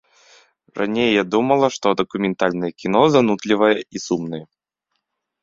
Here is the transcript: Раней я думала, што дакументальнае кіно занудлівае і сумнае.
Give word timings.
Раней 0.79 1.09
я 1.15 1.23
думала, 1.33 1.65
што 1.75 1.87
дакументальнае 2.01 2.71
кіно 2.85 3.03
занудлівае 3.17 3.71
і 3.79 3.97
сумнае. 4.07 4.43